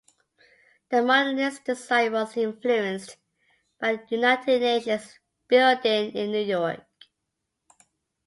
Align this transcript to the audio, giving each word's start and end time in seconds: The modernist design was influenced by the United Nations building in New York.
The 0.89 1.03
modernist 1.03 1.65
design 1.65 2.13
was 2.13 2.35
influenced 2.35 3.17
by 3.79 3.97
the 3.97 4.05
United 4.15 4.59
Nations 4.59 5.19
building 5.47 6.13
in 6.15 6.31
New 6.31 6.41
York. 6.41 6.83